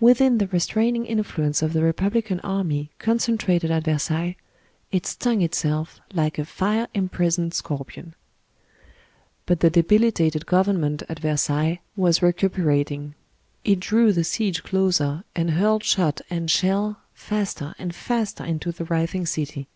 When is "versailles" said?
3.84-4.34, 11.18-11.80